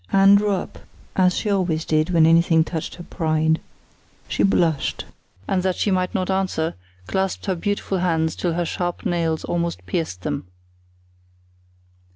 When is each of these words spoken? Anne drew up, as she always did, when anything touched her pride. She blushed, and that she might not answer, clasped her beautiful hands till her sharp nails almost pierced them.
Anne 0.11 0.33
drew 0.33 0.49
up, 0.49 0.79
as 1.15 1.35
she 1.37 1.51
always 1.51 1.85
did, 1.85 2.09
when 2.09 2.25
anything 2.25 2.63
touched 2.63 2.95
her 2.95 3.03
pride. 3.03 3.61
She 4.27 4.41
blushed, 4.41 5.05
and 5.47 5.61
that 5.61 5.75
she 5.75 5.91
might 5.91 6.15
not 6.15 6.31
answer, 6.31 6.73
clasped 7.05 7.45
her 7.45 7.53
beautiful 7.53 7.99
hands 7.99 8.35
till 8.35 8.53
her 8.53 8.65
sharp 8.65 9.05
nails 9.05 9.43
almost 9.43 9.85
pierced 9.85 10.21
them. 10.23 10.47